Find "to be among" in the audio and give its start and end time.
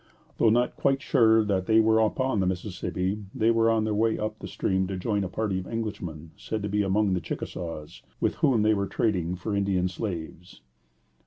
6.63-7.13